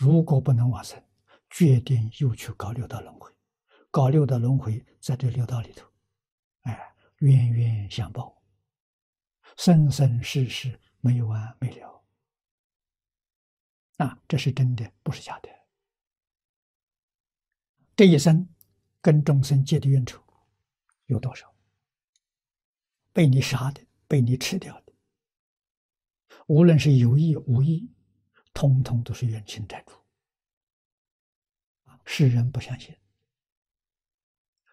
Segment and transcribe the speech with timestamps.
[0.00, 0.98] 如果不能往生，
[1.50, 3.30] 决定又去搞六道轮回，
[3.90, 5.86] 搞六道轮回，在这六道里头，
[6.62, 8.42] 哎，冤冤相报，
[9.58, 12.02] 生生世世没完没了。
[13.98, 15.50] 啊，这是真的，不是假的。
[17.94, 18.48] 这一生
[19.02, 20.18] 跟众生结的冤仇
[21.04, 21.54] 有多少？
[23.12, 24.94] 被你杀的，被你吃掉的，
[26.46, 27.92] 无论是有意无意，
[28.60, 29.94] 通通都是冤亲债主。
[32.04, 32.94] 世人不相信，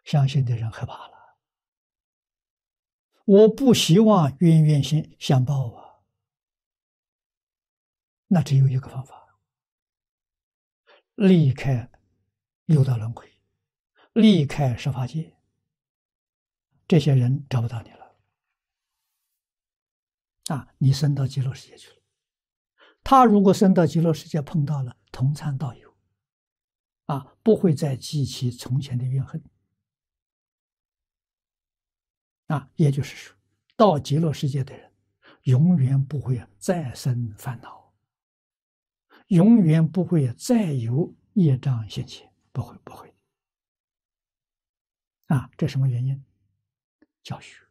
[0.04, 1.38] 相信的人害怕了。
[3.24, 6.04] 我不希望冤冤相相报啊，
[8.28, 9.40] 那只有一个方法：
[11.16, 11.90] 离开
[12.66, 13.40] 六道轮回，
[14.12, 15.38] 离开十法界，
[16.90, 18.18] 这些人找不到你了。
[20.48, 21.96] 啊，你升到极乐世界去了。
[23.10, 25.96] 他如果升到极乐世界，碰到了同参道友。
[27.06, 29.42] 啊，不会再记起从前的怨恨。
[32.48, 33.38] 啊，也就是说，
[33.78, 34.92] 到极乐世界的人，
[35.44, 37.94] 永远不会再生烦恼，
[39.28, 43.16] 永远不会再有业障现前，不会，不会。
[45.28, 46.22] 啊，这什么原因？
[47.24, 47.64] 教学，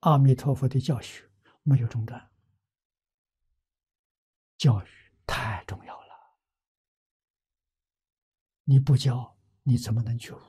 [0.00, 1.30] 阿弥陀佛的教学
[1.62, 2.28] 没有中断，
[4.58, 4.86] 教育
[5.24, 6.08] 太重要了。
[8.64, 10.40] 你不教，你怎么能觉悟？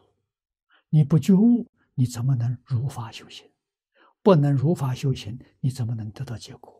[0.89, 3.49] 你不觉悟，你怎么能如法修行？
[4.23, 6.78] 不能如法修行，你怎么能得到结果？